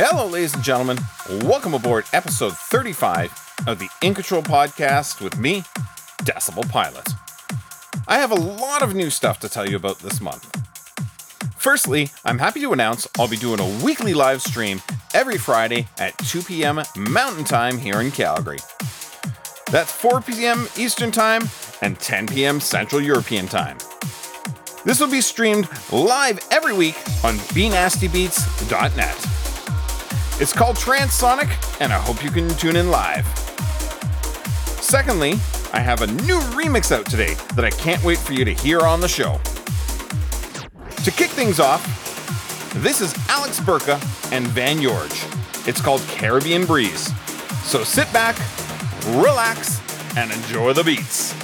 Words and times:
Hello, 0.00 0.28
ladies 0.28 0.54
and 0.54 0.62
gentlemen. 0.62 0.96
Welcome 1.40 1.74
aboard 1.74 2.04
episode 2.12 2.56
35 2.56 3.64
of 3.66 3.80
the 3.80 3.88
In 4.00 4.14
Control 4.14 4.42
podcast 4.42 5.20
with 5.20 5.36
me, 5.40 5.62
Decibel 6.18 6.70
Pilot. 6.70 7.08
I 8.06 8.18
have 8.18 8.30
a 8.30 8.36
lot 8.36 8.84
of 8.84 8.94
new 8.94 9.10
stuff 9.10 9.40
to 9.40 9.48
tell 9.48 9.68
you 9.68 9.74
about 9.74 9.98
this 9.98 10.20
month. 10.20 10.54
Firstly, 11.56 12.10
I'm 12.24 12.38
happy 12.38 12.60
to 12.60 12.72
announce 12.72 13.08
I'll 13.18 13.26
be 13.26 13.36
doing 13.36 13.58
a 13.58 13.84
weekly 13.84 14.14
live 14.14 14.40
stream 14.40 14.80
every 15.14 15.36
Friday 15.36 15.88
at 15.98 16.16
2 16.18 16.42
p.m. 16.42 16.80
Mountain 16.96 17.42
Time 17.42 17.76
here 17.76 18.00
in 18.00 18.12
Calgary. 18.12 18.60
That's 19.72 19.90
4 19.90 20.20
p.m. 20.20 20.68
Eastern 20.76 21.10
Time 21.10 21.42
and 21.82 21.98
10 21.98 22.28
p.m. 22.28 22.60
Central 22.60 23.02
European 23.02 23.48
Time. 23.48 23.78
This 24.84 25.00
will 25.00 25.10
be 25.10 25.20
streamed 25.20 25.68
live 25.90 26.38
every 26.52 26.72
week 26.72 26.96
on 27.24 27.34
BeNastyBeats.net. 27.50 29.27
It's 30.40 30.52
called 30.52 30.76
Transonic, 30.76 31.50
and 31.80 31.92
I 31.92 31.98
hope 31.98 32.22
you 32.22 32.30
can 32.30 32.48
tune 32.50 32.76
in 32.76 32.92
live. 32.92 33.26
Secondly, 34.80 35.32
I 35.72 35.80
have 35.80 36.02
a 36.02 36.06
new 36.06 36.38
remix 36.54 36.92
out 36.92 37.06
today 37.06 37.34
that 37.56 37.64
I 37.64 37.70
can't 37.70 38.02
wait 38.04 38.18
for 38.18 38.34
you 38.34 38.44
to 38.44 38.54
hear 38.54 38.82
on 38.82 39.00
the 39.00 39.08
show. 39.08 39.40
To 41.02 41.10
kick 41.10 41.30
things 41.30 41.58
off, 41.58 41.82
this 42.76 43.00
is 43.00 43.12
Alex 43.28 43.58
Burka 43.58 44.00
and 44.30 44.46
Van 44.46 44.76
Yorge. 44.76 45.66
It's 45.66 45.80
called 45.80 46.02
Caribbean 46.02 46.66
Breeze. 46.66 47.12
So 47.64 47.82
sit 47.82 48.10
back, 48.12 48.36
relax, 49.20 49.80
and 50.16 50.30
enjoy 50.30 50.72
the 50.72 50.84
beats. 50.84 51.34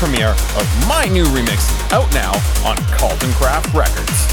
Premiere 0.00 0.30
of 0.56 0.88
my 0.88 1.04
new 1.12 1.26
remix 1.26 1.60
out 1.92 2.10
now 2.14 2.32
on 2.66 2.74
Carlton 2.96 3.30
Craft 3.32 3.74
Records. 3.74 4.24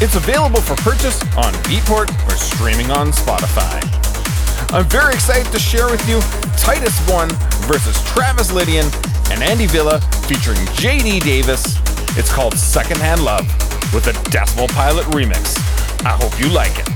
It's 0.00 0.16
available 0.16 0.62
for 0.62 0.74
purchase 0.76 1.20
on 1.36 1.52
Beatport 1.68 2.08
or 2.26 2.30
streaming 2.30 2.90
on 2.90 3.08
Spotify. 3.08 3.76
I'm 4.72 4.86
very 4.86 5.12
excited 5.12 5.52
to 5.52 5.58
share 5.58 5.90
with 5.90 6.00
you 6.08 6.18
Titus 6.56 6.98
One 7.10 7.28
versus 7.68 8.02
Travis 8.06 8.50
Lydian 8.50 8.86
and 9.30 9.42
Andy 9.42 9.66
Villa 9.66 10.00
featuring 10.26 10.60
JD 10.80 11.20
Davis. 11.20 11.76
It's 12.16 12.32
called 12.32 12.54
Secondhand 12.54 13.22
Love 13.22 13.44
with 13.92 14.06
a 14.06 14.12
Decibel 14.30 14.66
Pilot 14.70 15.04
remix. 15.08 15.58
I 16.06 16.16
hope 16.18 16.40
you 16.40 16.48
like 16.48 16.72
it. 16.78 16.88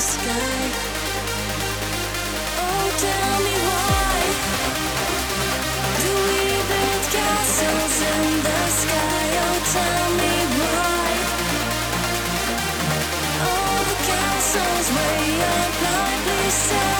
Sky? 0.00 0.60
Oh, 2.64 2.86
tell 3.04 3.36
me 3.46 3.54
why 3.68 4.18
do 6.02 6.10
we 6.28 6.42
build 6.70 7.04
castles 7.16 7.96
in 8.12 8.24
the 8.46 8.62
sky? 8.80 9.24
Oh, 9.44 9.56
tell 9.76 10.08
me 10.20 10.34
why. 10.58 11.04
Castles 14.06 14.88
way 14.96 15.40
up 15.42 15.74
high, 15.82 16.18
please 16.24 16.95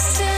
still 0.00 0.29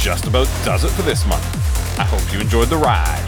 just 0.00 0.26
about 0.26 0.46
does 0.64 0.84
it 0.84 0.90
for 0.90 1.02
this 1.02 1.26
month. 1.26 1.44
I 1.98 2.04
hope 2.04 2.32
you 2.32 2.40
enjoyed 2.40 2.68
the 2.68 2.76
ride. 2.76 3.26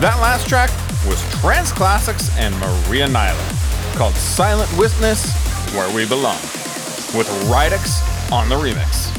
That 0.00 0.18
last 0.20 0.48
track 0.48 0.70
was 1.06 1.20
Trans 1.40 1.72
Classics 1.72 2.36
and 2.38 2.54
Maria 2.58 3.06
Nayler, 3.06 3.96
called 3.96 4.14
Silent 4.14 4.70
Witness 4.78 5.32
Where 5.74 5.94
We 5.94 6.06
Belong, 6.06 6.40
with 7.16 7.28
Rydix 7.50 8.32
on 8.32 8.48
the 8.48 8.56
remix. 8.56 9.14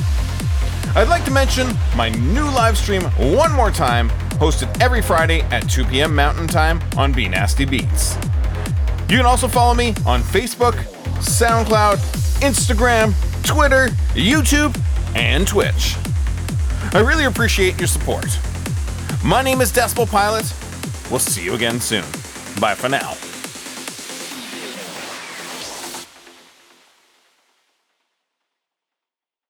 I'd 0.95 1.07
like 1.07 1.23
to 1.25 1.31
mention 1.31 1.67
my 1.95 2.09
new 2.09 2.43
live 2.43 2.77
stream 2.77 3.03
one 3.37 3.51
more 3.53 3.71
time, 3.71 4.09
hosted 4.39 4.81
every 4.81 5.01
Friday 5.01 5.41
at 5.43 5.69
2 5.69 5.85
p.m. 5.85 6.13
Mountain 6.13 6.47
Time 6.47 6.81
on 6.97 7.13
Be 7.13 7.29
Nasty 7.29 7.65
Beats. 7.65 8.15
You 9.09 9.17
can 9.17 9.25
also 9.25 9.47
follow 9.47 9.73
me 9.73 9.89
on 10.05 10.21
Facebook, 10.21 10.73
SoundCloud, 11.19 11.97
Instagram, 12.41 13.13
Twitter, 13.45 13.87
YouTube, 14.13 14.77
and 15.15 15.47
Twitch. 15.47 15.95
I 16.93 16.99
really 16.99 17.25
appreciate 17.25 17.79
your 17.79 17.87
support. 17.87 18.25
My 19.23 19.41
name 19.41 19.61
is 19.61 19.71
Decibel 19.71 20.09
Pilot. 20.09 20.51
We'll 21.09 21.19
see 21.19 21.43
you 21.43 21.53
again 21.53 21.79
soon. 21.79 22.03
Bye 22.59 22.75
for 22.75 22.89
now. 22.89 23.15